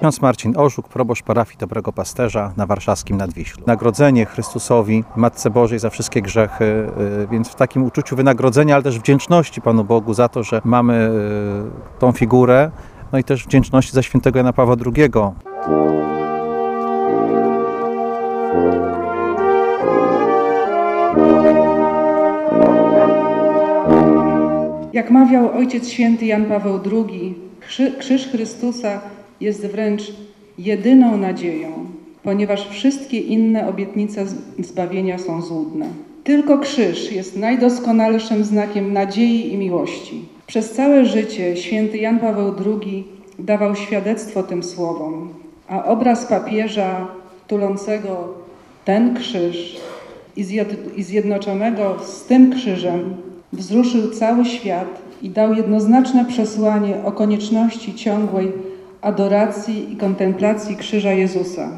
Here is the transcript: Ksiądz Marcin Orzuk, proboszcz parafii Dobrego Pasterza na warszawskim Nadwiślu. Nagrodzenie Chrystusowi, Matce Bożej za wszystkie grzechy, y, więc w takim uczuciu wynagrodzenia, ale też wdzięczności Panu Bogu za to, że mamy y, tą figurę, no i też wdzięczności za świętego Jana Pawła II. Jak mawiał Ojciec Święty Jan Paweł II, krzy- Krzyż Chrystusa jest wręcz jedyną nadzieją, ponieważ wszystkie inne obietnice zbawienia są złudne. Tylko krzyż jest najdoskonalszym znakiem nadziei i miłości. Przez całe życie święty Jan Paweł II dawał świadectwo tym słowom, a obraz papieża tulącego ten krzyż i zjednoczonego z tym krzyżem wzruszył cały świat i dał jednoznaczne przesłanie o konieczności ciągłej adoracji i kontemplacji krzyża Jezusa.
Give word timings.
Ksiądz 0.00 0.22
Marcin 0.22 0.54
Orzuk, 0.56 0.88
proboszcz 0.88 1.22
parafii 1.22 1.58
Dobrego 1.58 1.92
Pasterza 1.92 2.52
na 2.56 2.66
warszawskim 2.66 3.16
Nadwiślu. 3.16 3.64
Nagrodzenie 3.66 4.26
Chrystusowi, 4.26 5.04
Matce 5.16 5.50
Bożej 5.50 5.78
za 5.78 5.90
wszystkie 5.90 6.22
grzechy, 6.22 6.64
y, 6.64 7.26
więc 7.30 7.48
w 7.48 7.54
takim 7.54 7.84
uczuciu 7.84 8.16
wynagrodzenia, 8.16 8.74
ale 8.74 8.84
też 8.84 8.98
wdzięczności 8.98 9.60
Panu 9.60 9.84
Bogu 9.84 10.14
za 10.14 10.28
to, 10.28 10.42
że 10.42 10.60
mamy 10.64 11.10
y, 11.96 11.98
tą 11.98 12.12
figurę, 12.12 12.70
no 13.12 13.18
i 13.18 13.24
też 13.24 13.44
wdzięczności 13.44 13.92
za 13.92 14.02
świętego 14.02 14.38
Jana 14.38 14.52
Pawła 14.52 14.76
II. 14.86 15.10
Jak 24.92 25.10
mawiał 25.10 25.50
Ojciec 25.52 25.88
Święty 25.88 26.26
Jan 26.26 26.44
Paweł 26.44 26.80
II, 26.92 27.34
krzy- 27.60 27.92
Krzyż 27.98 28.28
Chrystusa 28.28 29.00
jest 29.40 29.66
wręcz 29.66 30.02
jedyną 30.58 31.16
nadzieją, 31.16 31.68
ponieważ 32.22 32.68
wszystkie 32.68 33.18
inne 33.18 33.68
obietnice 33.68 34.26
zbawienia 34.58 35.18
są 35.18 35.42
złudne. 35.42 35.86
Tylko 36.24 36.58
krzyż 36.58 37.12
jest 37.12 37.36
najdoskonalszym 37.36 38.44
znakiem 38.44 38.92
nadziei 38.92 39.52
i 39.52 39.56
miłości. 39.56 40.24
Przez 40.46 40.72
całe 40.72 41.04
życie 41.04 41.56
święty 41.56 41.98
Jan 41.98 42.18
Paweł 42.18 42.54
II 42.66 43.04
dawał 43.38 43.76
świadectwo 43.76 44.42
tym 44.42 44.62
słowom, 44.62 45.28
a 45.68 45.84
obraz 45.84 46.26
papieża 46.26 47.06
tulącego 47.46 48.28
ten 48.84 49.14
krzyż 49.14 49.76
i 50.96 51.02
zjednoczonego 51.02 51.96
z 52.06 52.24
tym 52.24 52.52
krzyżem 52.52 53.14
wzruszył 53.52 54.10
cały 54.10 54.44
świat 54.44 55.02
i 55.22 55.30
dał 55.30 55.54
jednoznaczne 55.54 56.24
przesłanie 56.24 57.04
o 57.04 57.12
konieczności 57.12 57.94
ciągłej 57.94 58.52
adoracji 59.00 59.92
i 59.92 59.96
kontemplacji 59.96 60.76
krzyża 60.76 61.12
Jezusa. 61.12 61.68